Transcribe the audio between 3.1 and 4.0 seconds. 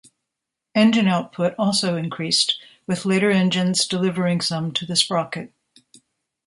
engines